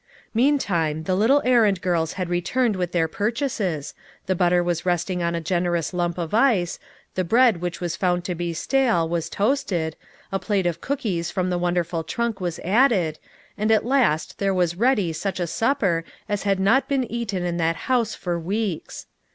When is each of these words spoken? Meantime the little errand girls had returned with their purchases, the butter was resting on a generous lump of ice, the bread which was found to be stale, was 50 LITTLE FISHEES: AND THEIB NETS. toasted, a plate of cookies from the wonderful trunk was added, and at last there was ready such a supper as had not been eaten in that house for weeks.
Meantime 0.33 1.03
the 1.03 1.13
little 1.13 1.43
errand 1.45 1.79
girls 1.79 2.13
had 2.13 2.27
returned 2.27 2.75
with 2.75 2.91
their 2.91 3.07
purchases, 3.07 3.93
the 4.25 4.33
butter 4.33 4.63
was 4.63 4.83
resting 4.83 5.21
on 5.21 5.35
a 5.35 5.39
generous 5.39 5.93
lump 5.93 6.17
of 6.17 6.33
ice, 6.33 6.79
the 7.13 7.23
bread 7.23 7.57
which 7.61 7.79
was 7.79 7.95
found 7.95 8.23
to 8.25 8.33
be 8.33 8.51
stale, 8.51 9.07
was 9.07 9.25
50 9.29 9.43
LITTLE 9.43 9.55
FISHEES: 9.57 9.61
AND 9.61 9.69
THEIB 9.69 9.79
NETS. 9.79 9.93
toasted, 9.93 9.95
a 10.31 10.39
plate 10.39 10.65
of 10.65 10.81
cookies 10.81 11.29
from 11.29 11.49
the 11.51 11.59
wonderful 11.59 12.03
trunk 12.03 12.41
was 12.41 12.57
added, 12.63 13.19
and 13.55 13.69
at 13.69 13.85
last 13.85 14.39
there 14.39 14.55
was 14.55 14.75
ready 14.75 15.13
such 15.13 15.39
a 15.39 15.45
supper 15.45 16.03
as 16.27 16.41
had 16.41 16.59
not 16.59 16.87
been 16.89 17.03
eaten 17.03 17.45
in 17.45 17.57
that 17.57 17.75
house 17.85 18.15
for 18.15 18.39
weeks. 18.39 19.05